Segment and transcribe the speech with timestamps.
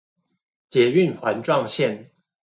[0.67, 2.09] 捷運環狀線